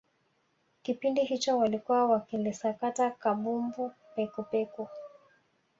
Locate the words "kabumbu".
3.11-3.91